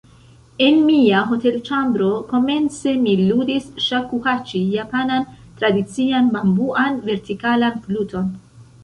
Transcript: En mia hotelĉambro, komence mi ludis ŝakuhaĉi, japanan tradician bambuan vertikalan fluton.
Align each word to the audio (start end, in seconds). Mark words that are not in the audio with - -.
En 0.67 0.77
mia 0.85 1.17
hotelĉambro, 1.31 2.07
komence 2.31 2.93
mi 3.01 3.13
ludis 3.19 3.67
ŝakuhaĉi, 3.89 4.61
japanan 4.77 5.27
tradician 5.61 6.33
bambuan 6.39 6.99
vertikalan 7.11 7.77
fluton. 7.85 8.33